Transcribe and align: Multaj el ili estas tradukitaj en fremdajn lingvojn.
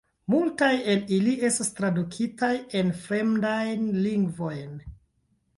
Multaj 0.33 0.69
el 0.93 1.03
ili 1.17 1.33
estas 1.49 1.69
tradukitaj 1.81 2.51
en 2.81 2.91
fremdajn 3.05 3.87
lingvojn. 4.07 4.77